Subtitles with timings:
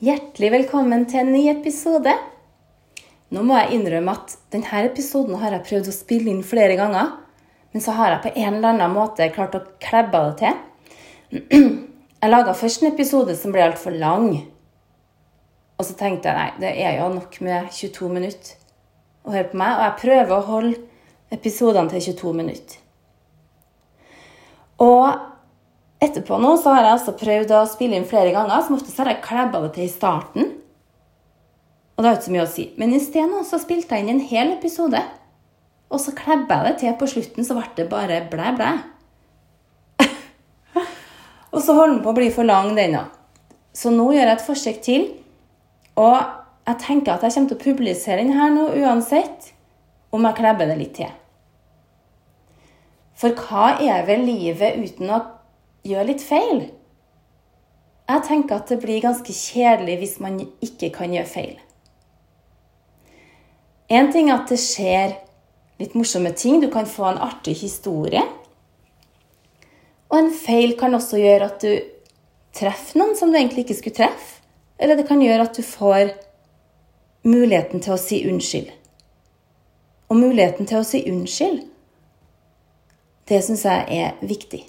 [0.00, 2.14] Hjertelig velkommen til en ny episode.
[3.36, 7.10] Nå må jeg innrømme at denne episoden har jeg prøvd å spille inn flere ganger.
[7.74, 11.36] Men så har jeg på en eller annen måte klart å klebbe det til.
[12.20, 14.26] Jeg laga først en episode som ble altfor lang.
[15.76, 18.56] Og så tenkte jeg nei, det er jo nok med 22 minutter
[19.24, 19.76] å høre på meg.
[19.78, 20.74] Og jeg prøver å holde
[21.32, 22.82] episodene til 22 minutter.
[24.84, 25.06] Og
[26.00, 28.64] etterpå nå så har jeg altså prøvd å spille inn flere ganger.
[28.64, 30.50] Som oftest har jeg klebba det til i starten.
[31.94, 32.66] Og det har ikke så mye å si.
[32.80, 35.02] Men i stedet så spilte jeg inn en hel episode.
[35.90, 38.70] Og så klebba jeg det til på slutten, så ble det bare blæ, blæ.
[41.54, 43.16] og så holder den på å bli for lang, den òg.
[43.76, 45.08] Så nå gjør jeg et forsøk til.
[46.00, 46.16] Og
[46.70, 49.50] jeg tenker at jeg kommer til å publisere den her nå uansett
[50.14, 51.10] om jeg klebber det litt til.
[53.20, 55.20] For hva er vel livet uten å
[55.86, 56.68] gjøre litt feil?
[58.10, 61.58] Jeg tenker at det blir ganske kjedelig hvis man ikke kan gjøre feil.
[63.90, 65.14] En ting er at det skjer
[65.80, 66.60] litt morsomme ting.
[66.62, 68.22] Du kan få en artig historie.
[70.10, 71.72] Og en feil kan også gjøre at du
[72.56, 74.40] treffer noen som du egentlig ikke skulle treffe.
[74.80, 76.14] Eller det kan gjøre at du får
[77.26, 78.70] muligheten til å si unnskyld.
[80.10, 81.66] Og muligheten til å si unnskyld
[83.30, 84.64] det syns jeg er viktig.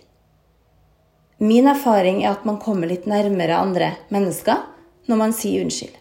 [1.42, 4.62] Min erfaring er at man kommer litt nærmere andre mennesker
[5.10, 5.96] når man sier unnskyld.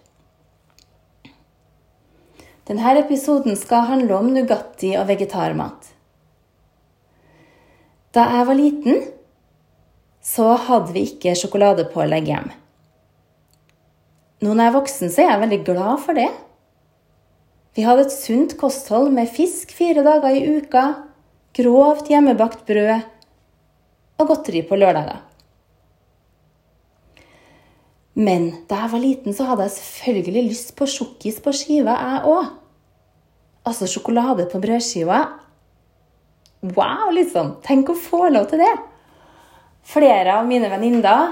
[2.69, 5.89] Denne episoden skal handle om Nugatti og vegetarmat.
[8.13, 9.01] Da jeg var liten,
[10.21, 12.53] så hadde vi ikke sjokoladepålegg hjemme.
[14.45, 16.29] Nå når jeg er voksen, så er jeg veldig glad for det.
[17.77, 20.85] Vi hadde et sunt kosthold med fisk fire dager i uka,
[21.57, 23.01] grovt hjemmebakt brød
[24.21, 25.30] og godteri på lørdager.
[28.19, 32.33] Men da jeg var liten, så hadde jeg selvfølgelig lyst på sjokkis på skiva, jeg
[32.33, 32.49] òg.
[33.71, 35.21] Altså sjokolade på brødskiva.
[36.75, 37.55] Wow, liksom!
[37.65, 38.73] Tenk å få lov til det!
[39.87, 41.31] Flere av mine venninner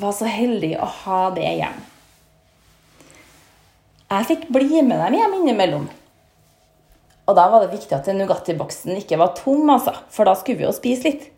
[0.00, 1.78] var så heldige å ha det hjem.
[4.10, 5.88] Jeg fikk bli med dem hjem innimellom.
[7.30, 10.66] Og da var det viktig at Nugatti-boksen ikke var tom, altså, for da skulle vi
[10.66, 11.28] jo spise litt.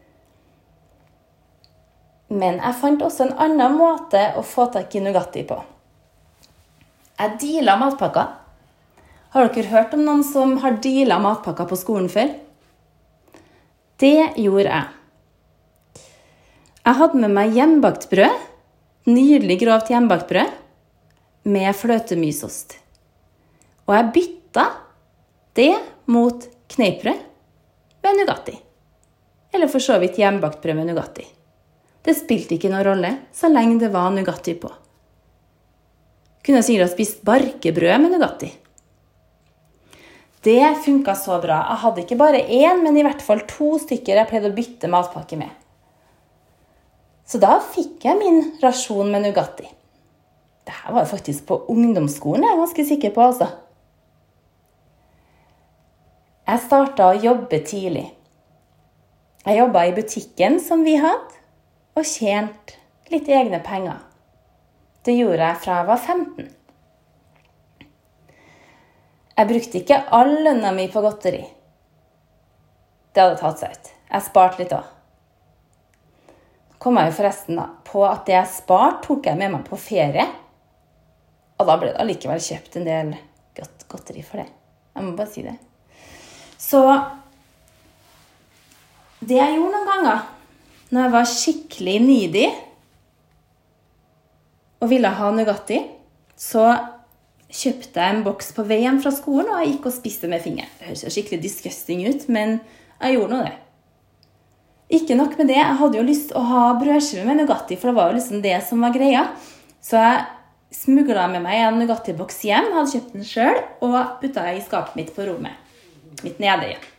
[2.33, 5.59] Men jeg fant også en annen måte å få tak i Nugatti på.
[7.19, 8.31] Jeg deala matpakker.
[9.33, 12.33] Har dere hørt om noen som har deala matpakker på skolen før?
[14.01, 14.89] Det gjorde jeg.
[16.83, 18.41] Jeg hadde med meg hjemmebakt brød.
[19.13, 20.57] Nydelig grovt hjemmebakt brød
[21.53, 22.77] med fløtemysost.
[23.87, 24.67] Og jeg bytta
[25.59, 25.75] det
[26.11, 27.23] mot kneippbrød
[28.03, 28.57] med Nugatti.
[29.53, 31.27] Eller for så vidt hjemmebakt brød med Nugatti.
[32.03, 34.71] Det spilte ikke noen rolle så lenge det var Nugatti på.
[36.43, 38.51] Kunne sikkert ha spist barkebrød med Nugatti.
[40.43, 41.61] Det funka så bra.
[41.71, 44.91] Jeg hadde ikke bare én, men i hvert fall to stykker jeg pleide å bytte
[44.91, 45.53] matpakke med.
[47.23, 49.69] Så da fikk jeg min rasjon med Nugatti.
[50.67, 53.49] Dette var faktisk på ungdomsskolen, jeg er ganske sikker på, altså.
[56.47, 58.09] Jeg starta å jobbe tidlig.
[59.47, 61.42] Jeg jobba i butikken som vi hadde,
[61.95, 62.79] og tjente
[63.13, 64.01] litt egne penger.
[65.05, 66.51] Det gjorde jeg fra jeg var 15.
[69.33, 71.43] Jeg brukte ikke all lønna mi på godteri.
[73.13, 73.91] Det hadde tatt seg ut.
[74.13, 74.91] Jeg sparte litt òg.
[76.83, 80.25] kom jeg jo forresten på at det jeg sparte, tok jeg med meg på ferie.
[81.59, 83.13] Og da ble det allikevel kjøpt en del
[83.55, 84.49] godt godteri for det.
[84.97, 85.55] Jeg må bare si det.
[86.59, 86.83] Så
[89.23, 90.32] det jeg gjorde noen ganger
[90.93, 92.45] når jeg var skikkelig needy
[94.83, 95.79] og ville ha Nugatti,
[96.37, 96.67] så
[97.53, 100.43] kjøpte jeg en boks på vei hjem fra skolen, og jeg gikk og spiste med
[100.45, 100.71] fingeren.
[100.79, 102.59] Det høres skikkelig disgusting ut, men
[102.99, 103.57] jeg gjorde nå det.
[104.93, 107.93] Ikke nok med det, jeg hadde jo lyst til å ha brødskive med Nugatti, for
[107.93, 109.27] det var jo liksom det som var greia.
[109.81, 110.25] Så jeg
[110.77, 115.15] smugla med meg en Nugatti-boks hjem, hadde kjøpt den sjøl, og putta i skapet mitt
[115.17, 115.57] på rommet
[116.23, 116.92] mitt nede igjen.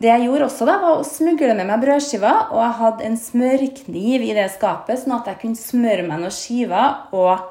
[0.00, 3.16] Det jeg gjorde også, da, var å smugle med meg brødskiver, og jeg hadde en
[3.20, 7.42] smørkniv i det skapet, sånn at jeg kunne smøre meg noen skiver og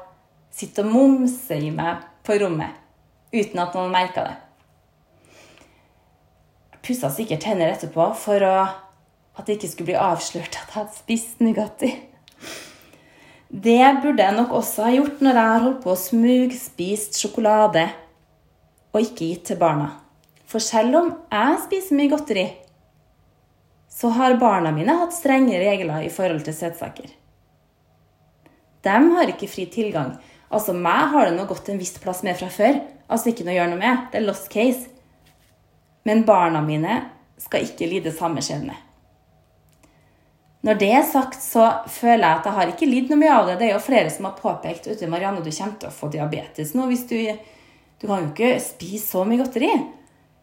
[0.50, 2.74] sitte og momse i meg på rommet
[3.30, 4.34] uten at noen merka det.
[6.74, 8.54] Jeg pussa sikkert tenner etterpå for å,
[9.38, 11.92] at det ikke skulle bli avslørt at jeg hadde spist Nugatti.
[13.50, 17.86] Det burde jeg nok også ha gjort når jeg har holdt på å smugspist sjokolade
[18.90, 19.92] og ikke gitt til barna.
[20.50, 22.46] For selv om jeg spiser mye godteri,
[23.90, 27.10] så har barna mine hatt strenge regler i forhold til søtsaker.
[28.82, 30.14] De har ikke fri tilgang.
[30.50, 32.80] Altså, meg har det nå gått en viss plass med fra før.
[33.10, 34.06] Altså ikke noe å gjøre noe med.
[34.10, 34.88] Det er lost case.
[36.08, 36.96] Men barna mine
[37.40, 38.74] skal ikke lide samme skjebne.
[40.66, 43.46] Når det er sagt, så føler jeg at jeg har ikke lidd noe mye av
[43.48, 43.60] det.
[43.60, 46.74] Det er jo flere som har påpekt vet Marianne, du kommer til å få diabetes
[46.76, 47.16] nå hvis du
[48.00, 49.68] Du kan jo ikke spise så mye godteri.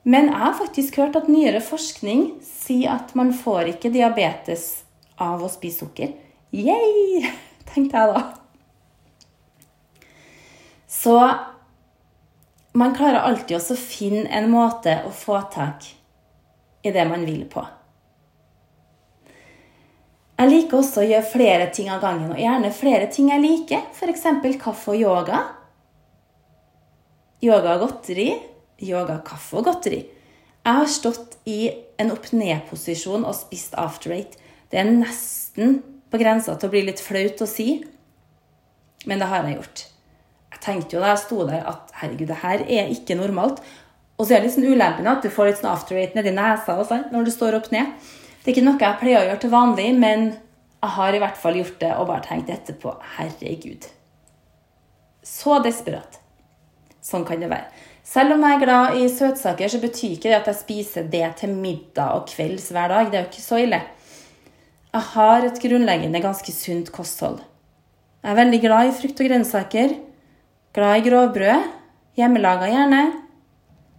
[0.08, 4.86] Men jeg har faktisk hørt at nyere forskning sier at man får ikke diabetes
[5.20, 6.14] av å spise sukker.
[6.56, 7.28] Yay!
[7.74, 8.22] tenkte jeg da.
[10.88, 11.18] Så
[12.78, 15.90] man klarer alltid også å finne en måte å få tak
[16.88, 17.66] i det man vil på.
[20.38, 23.88] Jeg liker også å gjøre flere ting av gangen, og gjerne flere ting jeg liker.
[23.92, 24.28] F.eks.
[24.62, 25.40] kaffe og yoga.
[27.44, 28.30] Yoga og godteri.
[28.84, 30.04] Yoga, kaffe og godteri.
[30.68, 34.36] Jeg har stått i en opp-ned-posisjon og spist after eight.
[34.70, 35.80] Det er nesten
[36.12, 37.80] på grensa til å bli litt flaut å si,
[39.08, 39.84] men det har jeg gjort.
[40.54, 43.62] Jeg tenkte jo da jeg sto der at herregud, det her er ikke normalt.
[44.18, 46.34] Og så er det litt sånn ulempen at du får litt sånn after eight nedi
[46.36, 47.94] nesa og sånn, når du står opp ned.
[48.42, 50.30] Det er ikke noe jeg pleier å gjøre til vanlig, men
[50.78, 53.88] jeg har i hvert fall gjort det og bare tenkt etterpå herregud.
[55.26, 56.20] Så desperat.
[57.08, 57.70] Sånn kan det være.
[58.08, 61.28] Selv om jeg er glad i søtsaker, så betyr ikke det at jeg spiser det
[61.40, 63.12] til middag og kvelds hver dag.
[63.12, 63.80] Det er jo ikke så ille.
[64.94, 67.40] Jeg har et grunnleggende ganske sunt kosthold.
[68.24, 69.96] Jeg er veldig glad i frukt og grønnsaker.
[70.76, 71.68] Glad i grovbrød.
[72.18, 73.02] Hjemmelaga gjerne.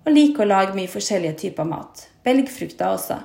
[0.04, 2.08] Og liker å lage mye forskjellige typer mat.
[2.24, 3.20] Belgfrukter også.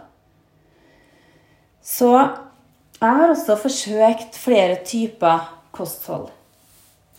[1.83, 6.30] Så jeg har også forsøkt flere typer kosthold.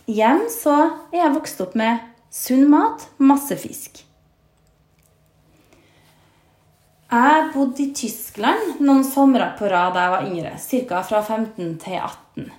[0.09, 0.75] Igjen så
[1.11, 4.01] er jeg vokst opp med sunn mat, masse fisk.
[7.15, 11.03] Jeg bodde i Tyskland noen somre på rad da jeg var yngre, ca.
[11.07, 12.49] fra 15 til 18.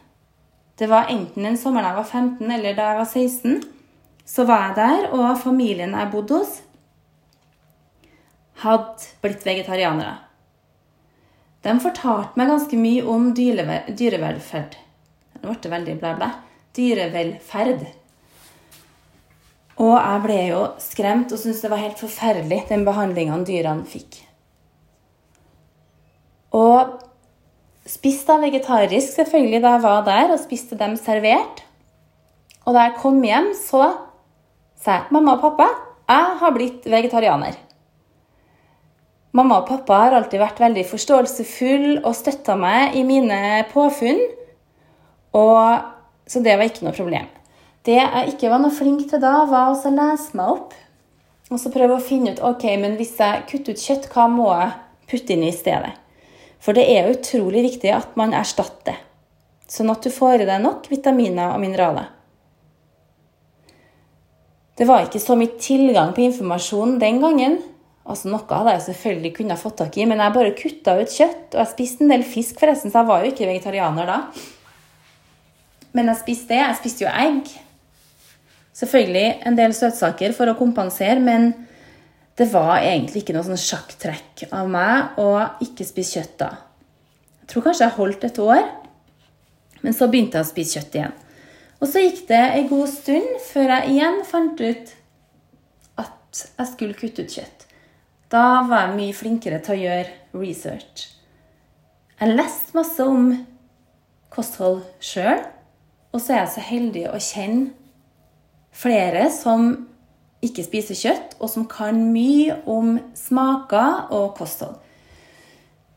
[0.76, 3.58] Det var enten den sommeren jeg var 15 eller da jeg var 16.
[4.26, 6.54] Så var jeg der, og familien jeg bodde hos,
[8.62, 10.16] hadde blitt vegetarianere.
[11.66, 14.80] De fortalte meg ganske mye om dyrevelferd.
[15.42, 16.32] Nå ble det veldig blæ, blæ.
[16.76, 17.86] Dyrevelferd.
[19.76, 24.22] Og jeg ble jo skremt og syntes det var helt forferdelig, den behandlinga dyrene fikk.
[26.56, 26.96] Og
[27.86, 31.60] spiste vegetarisk selvfølgelig da jeg var der, og spiste dem servert.
[32.64, 33.92] Og da jeg kom hjem, så
[34.80, 35.68] sa jeg mamma og pappa,
[36.08, 37.60] jeg har blitt vegetarianer.
[39.36, 44.22] Mamma og pappa har alltid vært veldig forståelsefulle og støtta meg i mine påfunn.
[45.36, 45.82] Og,
[46.24, 47.26] så det var ikke noe problem.
[47.86, 50.74] Det jeg ikke var noe flink til da, var å lese meg opp.
[51.46, 54.48] Og så prøve å finne ut ok, men hvis jeg kutter ut kjøtt, hva må
[54.50, 54.72] jeg
[55.12, 55.92] putte inn i stedet?
[56.58, 58.98] For det er utrolig viktig at man erstatter,
[59.70, 62.08] sånn at du får i deg nok vitaminer og mineraler.
[64.76, 67.60] Det var ikke så mye tilgang på informasjon den gangen.
[68.06, 71.54] Altså Noe hadde jeg selvfølgelig kunnet fått tak i, men jeg bare kutta ut kjøtt.
[71.54, 74.18] Og jeg spiste en del fisk, forresten, så jeg var jo ikke vegetarianer da.
[75.96, 76.60] Men jeg spiste det.
[76.60, 77.54] Jeg spiste jo egg.
[78.76, 81.52] Selvfølgelig en del søtsaker for å kompensere, men
[82.36, 85.30] det var egentlig ikke noe sånn sjakktrekk av meg å
[85.64, 86.50] ikke spise kjøtt da.
[87.40, 88.66] Jeg tror kanskje jeg holdt et år,
[89.80, 91.14] men så begynte jeg å spise kjøtt igjen.
[91.80, 94.92] Og så gikk det ei god stund før jeg igjen fant ut
[96.04, 97.66] at jeg skulle kutte ut kjøtt.
[98.32, 101.06] Da var jeg mye flinkere til å gjøre research.
[102.20, 103.32] Jeg leste masse om
[104.32, 105.44] kosthold sjøl,
[106.12, 107.85] og så er jeg så heldig å kjenne
[108.76, 109.70] flere som
[110.44, 114.76] ikke spiser kjøtt, og som kan mye om smaker og kosthold.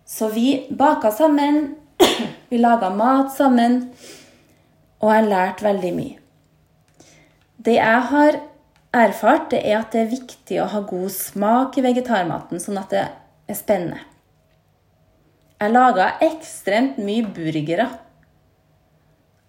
[0.10, 1.76] Så vi baka sammen,
[2.50, 3.84] vi laga mat sammen,
[5.00, 6.18] og jeg lærte veldig mye.
[7.60, 8.40] Det jeg har
[8.96, 12.96] erfart, det er at det er viktig å ha god smak i vegetarmaten, sånn at
[12.96, 14.00] det er spennende.
[15.60, 17.90] Jeg laga ekstremt mye burgere.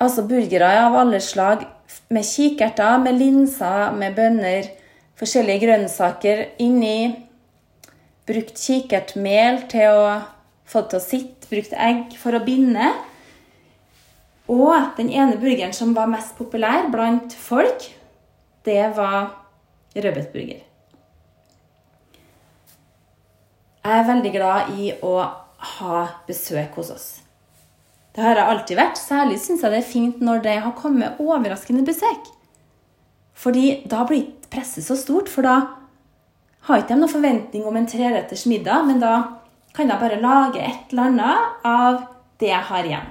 [0.03, 1.63] Altså burgere av alle slag,
[2.11, 4.71] med kikerter, med linser, med bønner,
[5.21, 7.27] forskjellige grønnsaker inni.
[8.27, 10.19] Brukt kikertmel til å
[10.71, 12.91] få det til å sitte, brukt egg for å binde.
[14.51, 17.87] Og den ene burgeren som var mest populær blant folk,
[18.67, 19.31] det var
[19.95, 20.67] rødbetburger.
[23.81, 25.15] Jeg er veldig glad i å
[25.79, 27.09] ha besøk hos oss.
[28.14, 28.99] Det har jeg alltid vært.
[28.99, 32.31] Særlig syns jeg det er fint når det har kommet overraskende besøk.
[33.38, 35.61] Fordi da blir presset så stort, for da
[36.67, 39.14] har ikke de noen forventning om en treretters middag, men da
[39.76, 42.02] kan jeg bare lage et eller annet av
[42.43, 43.09] det jeg har igjen.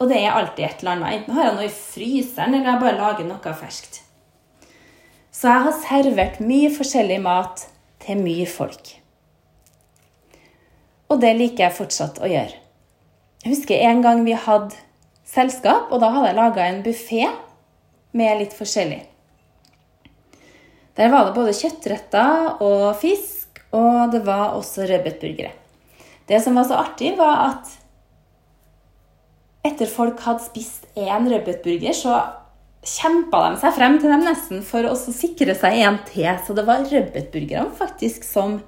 [0.00, 1.20] Og det er alltid et eller annet.
[1.20, 4.02] Enten har jeg noe i fryseren, eller jeg bare lager noe ferskt.
[5.32, 7.66] Så jeg har servert mye forskjellig mat
[8.04, 8.94] til mye folk.
[11.12, 12.65] Og det liker jeg fortsatt å gjøre.
[13.46, 14.74] Jeg husker en gang vi hadde
[15.22, 17.28] selskap, og da hadde jeg laga en buffé
[18.18, 19.04] med litt forskjellig.
[20.98, 25.52] Der var det både kjøttretter og fisk, og det var også rødbetburgere.
[26.26, 27.70] Det som var så artig, var at
[29.70, 32.18] etter folk hadde spist én rødbetburger, så
[32.82, 36.34] kjempa de seg frem til dem nesten for å sikre seg en til.
[36.42, 38.58] Så det var rødbetburgerne faktisk som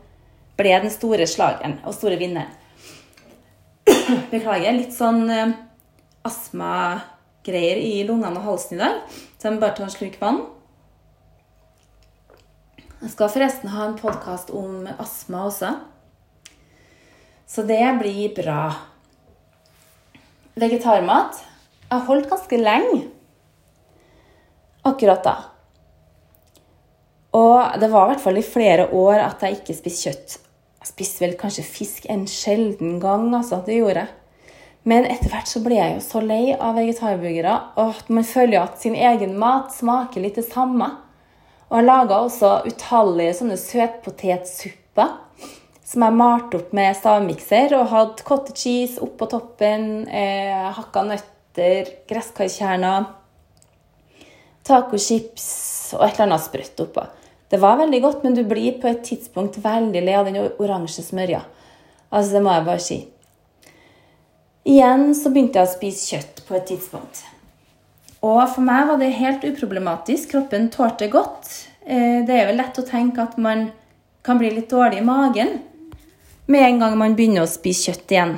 [0.55, 2.55] ble den store slageren og store vinneren.
[4.33, 5.57] Beklager, litt sånn eh,
[6.29, 9.03] astmagreier i lungene og halsen i dag.
[9.39, 10.41] Så jeg må bare ta en slurk vann.
[12.99, 15.75] Jeg skal forresten ha en podkast om astma også.
[17.49, 18.63] Så det blir bra.
[20.59, 21.39] Vegetarmat.
[21.89, 23.07] Jeg holdt ganske lenge
[24.89, 25.37] akkurat da.
[27.39, 30.37] Og det var i hvert fall i flere år at jeg ikke spiste kjøtt.
[30.89, 33.61] Spiste vel kanskje fisk en sjelden gang, altså.
[33.67, 34.15] Det gjorde jeg.
[34.89, 38.57] Men etter hvert så ble jeg jo så lei av vegetarburgere, og at man føler
[38.57, 40.89] jo at sin egen mat smaker litt det samme.
[41.69, 45.11] Og jeg laga også utallige sånne søtpotetsupper
[45.89, 51.89] som jeg malte opp med stavmikser og hadde cottage cheese oppå toppen, eh, hakka nøtter,
[52.11, 53.07] gresskarkjerner,
[54.69, 55.49] tacochips
[55.97, 57.07] og et eller annet sprøtt oppå.
[57.49, 61.05] Det var veldig godt, men du blir på et tidspunkt veldig lei av den oransje
[61.07, 61.41] smørja.
[62.11, 62.99] Altså, det må jeg bare si.
[64.69, 67.23] Igjen så begynte jeg å spise kjøtt på et tidspunkt.
[68.21, 70.35] Og for meg var det helt uproblematisk.
[70.35, 71.49] Kroppen tålte godt.
[71.87, 73.71] Eh, det er jo lett å tenke at man
[74.27, 75.55] kan bli litt dårlig i magen
[76.49, 78.35] med en gang man begynner å spise kjøtt igjen.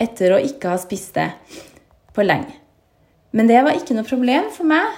[0.00, 1.28] Etter å ikke ha spist det
[2.16, 2.54] på lenge.
[3.36, 4.96] Men det var ikke noe problem for meg.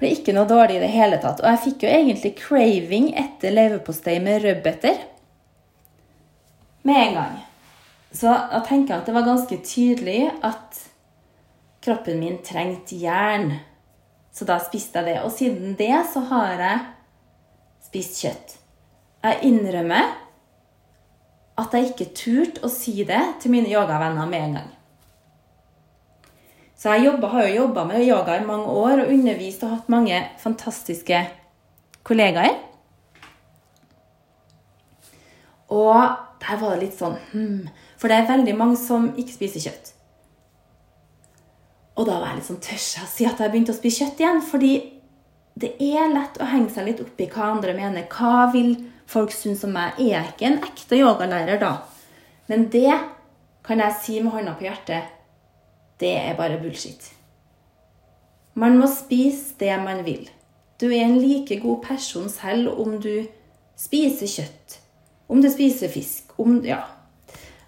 [0.00, 1.42] Ble ikke noe dårlig i det hele tatt.
[1.42, 5.02] Og jeg fikk jo egentlig craving etter leverpostei med rødbeter
[6.88, 7.34] med en gang.
[8.12, 10.80] Så jeg tenker at det var ganske tydelig at
[11.84, 13.52] kroppen min trengte jern.
[14.32, 15.18] Så da spiste jeg det.
[15.26, 16.80] Og siden det så har jeg
[17.90, 18.56] spist kjøtt.
[19.20, 20.16] Jeg innrømmer
[21.60, 24.70] at jeg ikke turte å si det til mine yogavenner med en gang.
[26.80, 29.88] Så jeg jobbet, har jo jobba med yoga i mange år og undervist og hatt
[29.92, 31.18] mange fantastiske
[32.08, 32.56] kollegaer.
[35.68, 37.68] Og der var det litt sånn hmm,
[38.00, 39.92] For det er veldig mange som ikke spiser kjøtt.
[42.00, 44.06] Og da var jeg litt sånn Tør jeg å si at jeg begynte å spise
[44.06, 44.42] kjøtt igjen?
[44.48, 44.72] Fordi
[45.60, 48.08] det er lett å henge seg litt opp i hva andre mener.
[48.08, 48.72] Hva vil
[49.10, 50.00] folk synes om meg?
[50.00, 51.74] Er jeg ikke en ekte yogalærer da?
[52.48, 52.96] Men det
[53.68, 55.19] kan jeg si med hånda på hjertet.
[56.00, 57.10] Det er bare bullshit.
[58.54, 60.28] Man må spise det man vil.
[60.80, 63.26] Du er en like god person selv om du
[63.78, 64.78] spiser kjøtt,
[65.28, 66.82] om du spiser fisk, om Ja.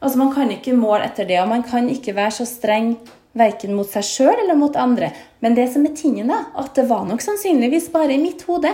[0.03, 2.97] Altså, man kan ikke måle etter det, og man kan ikke være så streng
[3.39, 5.13] verken mot seg sjøl eller mot andre.
[5.41, 8.73] Men det som er tingen, da, at det var nok sannsynligvis bare i mitt hode.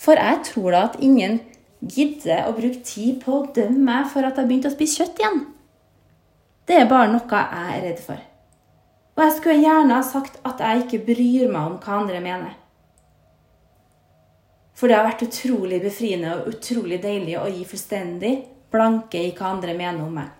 [0.00, 1.40] For jeg tror da at ingen
[1.82, 5.20] gidder å bruke tid på å dømme meg for at jeg begynte å spise kjøtt
[5.20, 5.40] igjen.
[6.66, 8.31] Det er bare noe jeg er redd for.
[9.12, 12.54] Og jeg skulle gjerne ha sagt at jeg ikke bryr meg om hva andre mener.
[14.72, 18.32] For det har vært utrolig befriende og utrolig deilig å gi fullstendig
[18.72, 20.30] blanke i hva andre mener om meg.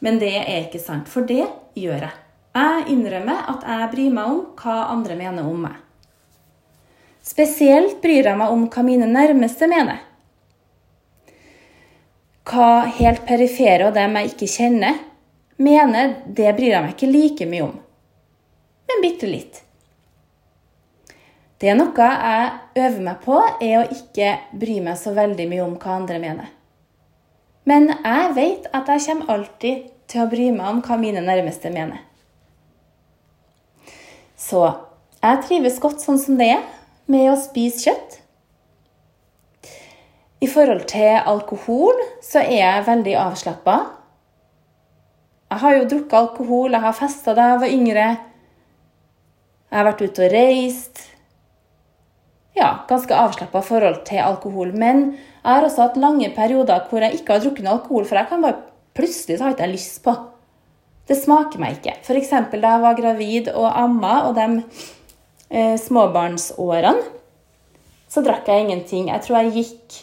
[0.00, 1.42] Men det er ikke sant, for det
[1.76, 2.14] gjør jeg.
[2.56, 5.76] Jeg innrømmer at jeg bryr meg om hva andre mener om meg.
[7.26, 10.00] Spesielt bryr jeg meg om hva mine nærmeste mener.
[12.48, 14.96] Hva helt perifere og dem jeg ikke kjenner,
[15.60, 17.74] mener, det bryr jeg meg ikke like mye om.
[18.90, 19.60] Men bitte litt.
[21.60, 25.64] Det er noe jeg øver meg på, er å ikke bry meg så veldig mye
[25.66, 26.48] om hva andre mener.
[27.68, 31.70] Men jeg vet at jeg kommer alltid til å bry meg om hva mine nærmeste
[31.72, 32.00] mener.
[34.40, 34.64] Så
[35.20, 36.64] jeg trives godt sånn som det er,
[37.10, 38.16] med å spise kjøtt.
[40.40, 43.76] I forhold til alkohol så er jeg veldig avslappa.
[45.50, 48.08] Jeg har jo drukket alkohol, jeg har festa da jeg var yngre.
[49.70, 51.00] Jeg har vært ute og reist.
[52.54, 54.70] Ja, ganske avslappa forhold til alkohol.
[54.74, 58.20] Men jeg har også hatt lange perioder hvor jeg ikke har drukket noe alkohol, for
[58.20, 58.60] jeg kan bare
[58.94, 60.14] plutselig så har ikke jeg lyst på.
[61.10, 61.96] Det smaker meg ikke.
[62.04, 62.30] F.eks.
[62.52, 64.62] da jeg var gravid og amma, og de
[65.50, 67.02] eh, småbarnsårene,
[68.10, 69.10] så drakk jeg ingenting.
[69.10, 69.98] Jeg tror jeg gikk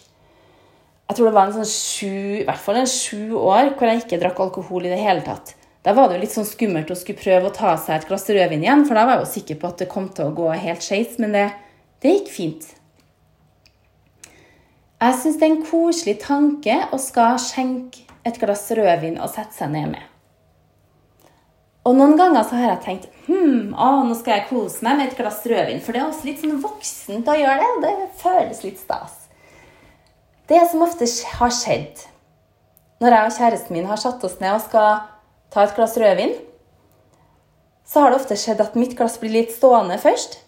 [1.07, 4.01] Jeg tror det var en sånn sju, i hvert fall en sju år hvor jeg
[4.03, 5.53] ikke drakk alkohol i det hele tatt.
[5.87, 8.27] Da var det jo litt sånn skummelt å skulle prøve å ta seg et glass
[8.27, 10.49] rødvin igjen, for da var jeg jo sikker på at det kom til å gå
[10.51, 11.45] helt skeis, men det,
[12.03, 12.67] det gikk fint.
[14.97, 19.55] Jeg syns det er en koselig tanke å skal skjenke et glass rødvin og sette
[19.55, 20.03] seg ned med.
[21.87, 25.07] Og noen ganger så har jeg tenkt hm, å, nå skal jeg kose meg med
[25.07, 25.79] et glass rødvin.
[25.85, 27.93] For det er også litt sånn voksent å gjøre det.
[28.01, 29.16] Det føles litt stas.
[30.47, 32.05] Det som ofte har skjedd
[33.03, 35.01] når jeg og kjæresten min har satt oss ned og skal
[35.53, 36.33] ta et glass rødvin,
[37.87, 40.39] så har det ofte skjedd at mitt glass blir litt stående først.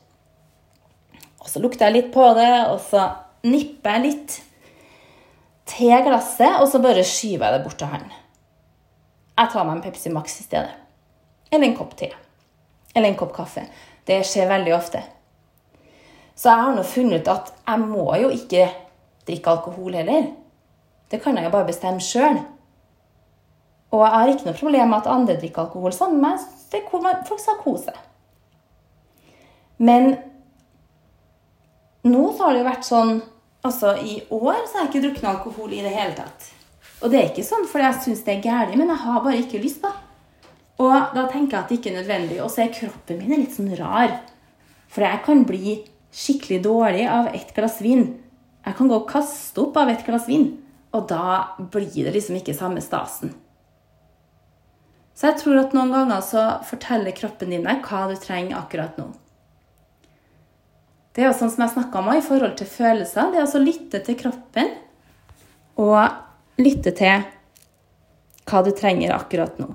[1.39, 3.06] Og så lukter jeg litt på det, og så
[3.46, 4.39] nipper jeg litt
[5.70, 8.10] til glasset, og så bare skyver jeg det bort til han.
[9.39, 10.74] Jeg tar meg en Pepsi Max i stedet.
[11.51, 12.10] Eller en kopp te.
[12.96, 13.63] Eller en kopp kaffe.
[14.08, 15.03] Det skjer veldig ofte.
[16.36, 18.68] Så jeg har nå funnet ut at jeg må jo ikke
[19.29, 20.31] drikke alkohol heller.
[21.09, 22.41] Det kan jeg jo bare bestemme sjøl.
[23.89, 26.48] Og jeg har ikke noe problem med at andre drikker alkohol sammen med meg.
[26.69, 27.95] Det er hvor folk skal kose.
[29.79, 30.12] Men
[32.05, 33.19] nå så har det jo vært sånn
[33.59, 36.45] Altså, i år så har jeg ikke drukket alkohol i det hele tatt.
[37.03, 39.41] Og det er ikke sånn fordi jeg syns det er galt, men jeg har bare
[39.41, 39.91] ikke lyst, da.
[40.79, 42.38] Og da tenker jeg at det ikke er nødvendig.
[42.39, 44.15] Og så er kroppen min litt sånn rar.
[44.88, 45.75] For jeg kan bli
[46.15, 48.05] skikkelig dårlig av ett glass vin.
[48.69, 50.51] Jeg kan gå og kaste opp av et glass vin.
[50.93, 53.33] Og da blir det liksom ikke samme stasen.
[55.17, 58.95] Så jeg tror at noen ganger så forteller kroppen din deg hva du trenger akkurat
[59.01, 59.09] nå.
[61.11, 63.31] Det er jo sånn som jeg snakka om i forhold til følelser.
[63.33, 64.69] Det er altså å lytte til kroppen
[65.81, 67.25] og lytte til
[68.49, 69.67] hva du trenger akkurat nå.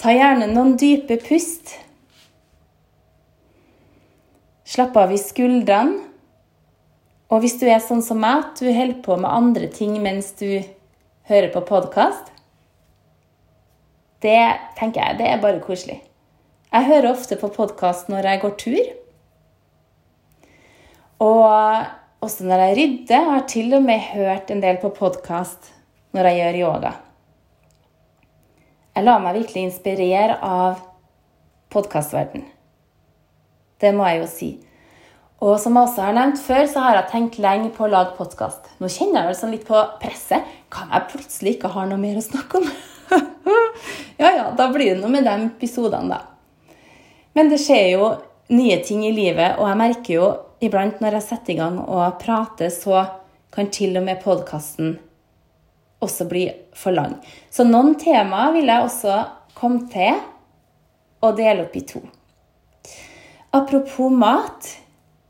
[0.00, 1.76] Ta gjerne noen dype pust.
[4.68, 6.13] Slapp av i skuldrene.
[7.34, 10.30] Og hvis du er sånn som meg, at du holder på med andre ting mens
[10.38, 10.62] du
[11.26, 12.28] hører på podkast,
[14.22, 14.38] det
[14.78, 15.98] tenker jeg, det er bare koselig.
[16.70, 18.92] Jeg hører ofte på podkast når jeg går tur.
[21.26, 23.14] Og også når jeg rydder.
[23.16, 25.72] Jeg har til og med hørt en del på podkast
[26.14, 26.92] når jeg gjør yoga.
[28.94, 30.78] Jeg lar meg virkelig inspirere av
[31.74, 32.46] podkastverdenen.
[33.82, 34.50] Det må jeg jo si.
[35.44, 38.14] Og som jeg også har nevnt før, så har jeg tenkt lenge på å lage
[38.16, 38.70] podkast.
[38.80, 40.46] Nå kjenner jeg vel sånn litt på presset.
[40.72, 42.68] Kan jeg plutselig ikke ha noe mer å snakke om?
[44.22, 46.78] ja ja, da blir det noe med de episodene, da.
[47.36, 48.06] Men det skjer jo
[48.56, 50.28] nye ting i livet, og jeg merker jo
[50.64, 53.02] iblant når jeg setter i gang og prater, så
[53.52, 54.94] kan til og med podkasten
[56.04, 57.18] også bli for lang.
[57.52, 59.18] Så noen temaer vil jeg også
[59.58, 60.16] komme til
[61.20, 62.00] å dele opp i to.
[63.54, 64.72] Apropos mat,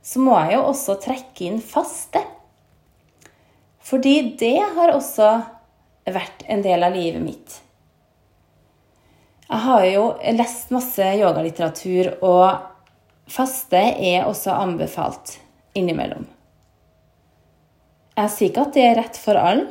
[0.04, 2.20] så må jeg jo også trekke inn faste.
[3.84, 5.30] Fordi det har også
[6.04, 7.60] vært en del av livet mitt.
[9.44, 10.04] Jeg har jo
[10.36, 15.38] lest masse yogalitteratur, og faste er også anbefalt
[15.76, 16.26] innimellom.
[18.14, 19.66] Jeg sier ikke at det er rett for alle,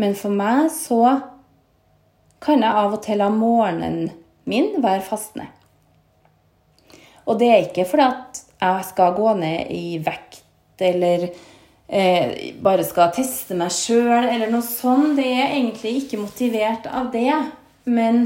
[0.00, 1.02] men for meg så
[2.40, 4.08] kan jeg av og til la morgenen
[4.48, 5.50] min være fastende.
[7.30, 11.28] Og det er ikke fordi at jeg skal gå ned i vekt eller
[11.86, 15.14] eh, bare skal teste meg sjøl eller noe sånt.
[15.20, 17.30] Det er egentlig ikke motivert av det.
[17.88, 18.24] Men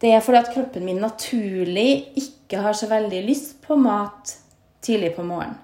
[0.00, 4.36] det er fordi at kroppen min naturlig ikke har så veldig lyst på mat
[4.84, 5.60] tidlig på morgenen.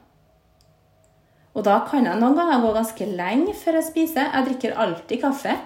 [1.50, 4.28] Og da kan jeg noen ganger gå ganske lenge før jeg spiser.
[4.30, 5.56] Jeg drikker alltid kaffe.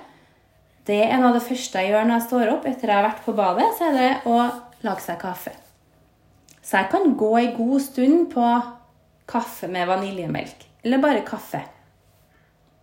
[0.89, 3.07] Det er noe av det første jeg gjør når jeg står opp etter jeg har
[3.07, 4.39] vært på badet, så er det å
[4.85, 5.53] lage seg kaffe.
[6.65, 8.45] Så jeg kan gå en god stund på
[9.29, 11.61] kaffe med vaniljemelk, eller bare kaffe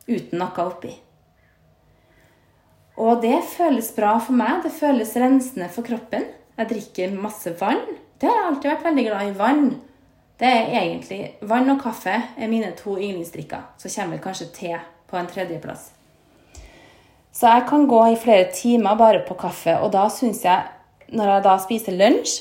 [0.07, 0.91] uten noe oppi.
[3.01, 4.61] Og det føles bra for meg.
[4.65, 6.27] Det føles rensende for kroppen.
[6.59, 7.81] Jeg drikker masse vann.
[8.21, 9.37] Det har jeg alltid vært veldig glad i.
[9.39, 9.63] Vann.
[10.41, 13.63] Det er egentlig vann og kaffe er mine to yndlingsdrikker.
[13.81, 14.75] Så kommer kanskje te
[15.09, 15.91] på en tredjeplass.
[17.31, 20.65] Så jeg kan gå i flere timer bare på kaffe, og da syns jeg,
[21.15, 22.33] når jeg da spiser lunsj,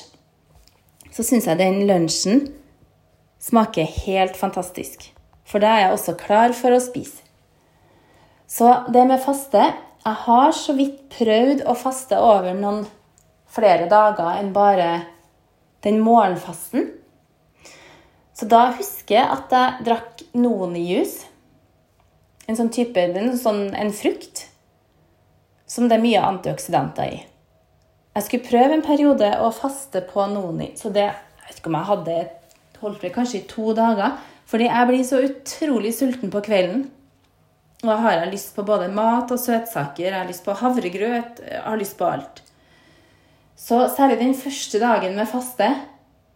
[1.11, 2.45] så syns jeg den lunsjen
[3.41, 5.09] smaker helt fantastisk.
[5.47, 7.19] For da er jeg også klar for å spise.
[8.51, 9.71] Så det med faste
[10.01, 12.87] Jeg har så vidt prøvd å faste over noen
[13.51, 14.87] flere dager enn bare
[15.85, 16.87] den morgenfasten.
[18.33, 21.19] Så da husker jeg at jeg drakk nonijus.
[22.49, 24.47] En sånn type, en, sånn, en frukt
[25.69, 27.21] som det er mye antioksidanter i.
[28.15, 31.77] Jeg skulle prøve en periode å faste på noni, så det jeg vet ikke om
[31.77, 32.17] jeg hadde
[32.81, 34.17] holdt det kanskje i to dager.
[34.51, 36.85] Fordi jeg blir så utrolig sulten på kvelden.
[37.81, 40.09] Og da har jeg lyst på både mat og søtsaker.
[40.09, 41.39] Jeg har lyst på havregrøt.
[41.47, 42.41] Jeg har lyst på alt.
[43.55, 45.69] Så særlig den første dagen med faste,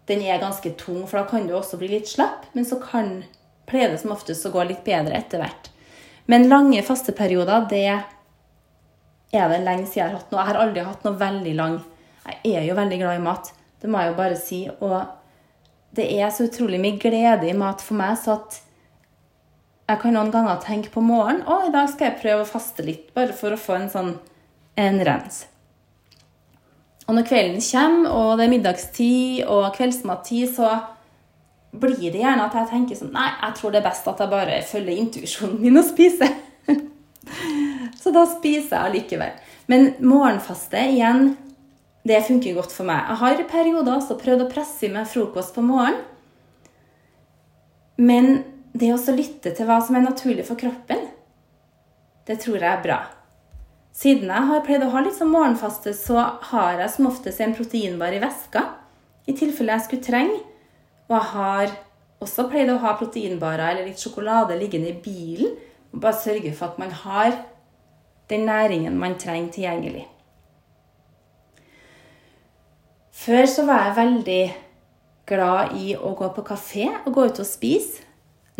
[0.07, 2.45] den er ganske tung, for da kan du også bli litt slapp.
[2.53, 3.23] Men så kan
[3.69, 5.71] pleier det som oftest å gå litt bedre etter hvert.
[6.29, 7.85] Men lange fasteperioder, det
[9.33, 10.41] er det lenge siden jeg har hatt noe.
[10.41, 11.79] Jeg har aldri hatt noe veldig lang.
[12.25, 14.61] Jeg er jo veldig glad i mat, det må jeg jo bare si.
[14.81, 14.95] Og
[15.95, 18.61] det er så utrolig mye glede i mat for meg, så at
[19.85, 22.85] jeg kan noen ganger tenke på morgenen å, i dag skal jeg prøve å faste
[22.85, 24.15] litt, bare for å få en sånn
[24.81, 25.43] en rens.
[27.05, 30.71] Og når kvelden kommer, og det er middagstid og kveldsmattid, så
[31.75, 34.31] blir det gjerne at jeg tenker sånn Nei, jeg tror det er best at jeg
[34.31, 36.33] bare følger intuisjonen min og spiser.
[38.05, 39.31] Så da spiser jeg allikevel.
[39.71, 41.31] Men morgenfaste igjen,
[42.05, 43.07] det funker godt for meg.
[43.09, 46.03] Jeg har i perioder også prøvd å presse i meg frokost på morgenen.
[47.97, 48.43] Men
[48.77, 51.07] det å lytte til hva som er naturlig for kroppen,
[52.29, 52.99] det tror jeg er bra.
[53.95, 56.19] Siden jeg har pleid å ha litt sånn morgenfaste, så
[56.51, 58.67] har jeg som oftest en proteinbar i veska
[59.25, 60.37] I tilfelle jeg skulle trenge.
[61.07, 61.75] Og jeg har
[62.21, 65.55] også pleid å ha proteinbarer eller litt sjokolade liggende i bilen.
[65.89, 67.39] Og bare sørge for at man har
[68.29, 70.05] den næringen man trenger tilgjengelig.
[73.15, 74.43] Før så var jeg veldig
[75.29, 78.03] glad i å gå på kafé og gå ut og spise.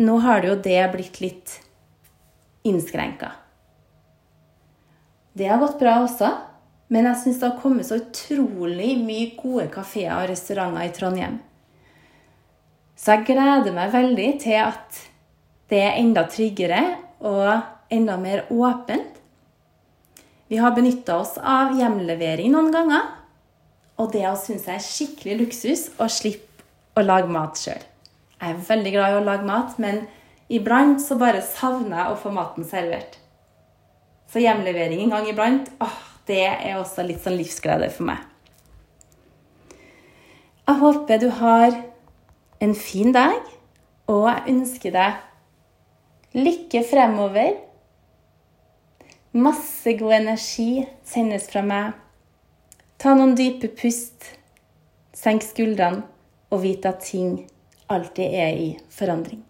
[0.02, 1.52] Nå har det jo det blitt litt
[2.66, 3.30] innskrenka.
[5.36, 6.30] Det har gått bra også,
[6.92, 11.38] men jeg syns det har kommet så utrolig mye gode kafeer og restauranter i Trondheim.
[12.96, 15.00] Så jeg gleder meg veldig til at
[15.70, 16.80] det er enda tryggere
[17.20, 19.15] og enda mer åpent.
[20.48, 23.08] Vi har benytta oss av hjemlevering noen ganger,
[23.98, 26.64] og det syns jeg er skikkelig luksus å slippe
[26.96, 27.82] å lage mat sjøl.
[28.36, 30.04] Jeg er veldig glad i å lage mat, men
[30.52, 33.18] iblant så bare savner jeg å få maten servert.
[34.30, 38.22] Så hjemlevering en gang iblant, åh, det er også litt sånn livsglede for meg.
[40.66, 41.76] Jeg håper du har
[42.62, 43.38] en fin dag,
[44.10, 47.54] og jeg ønsker deg lykke fremover.
[49.36, 51.92] Masse god energi sendes fra meg.
[52.96, 54.30] Ta noen dype pust,
[55.12, 56.06] senk skuldrene
[56.48, 57.42] og vite at ting
[57.92, 59.42] alltid er i forandring.